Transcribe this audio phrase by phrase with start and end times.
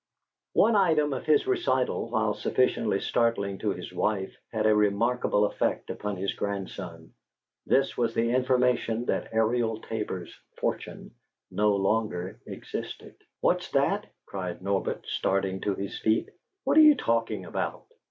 [0.55, 5.91] One item of his recital, while sufficiently startling to his wife, had a remarkable effect
[5.91, 7.13] upon his grandson.
[7.67, 11.11] This was the information that Ariel Tabor's fortune
[11.51, 13.13] no longer existed.
[13.41, 16.31] "What's that?" cried Norbert, starting to his feet.
[16.63, 17.83] "What are you talking about?"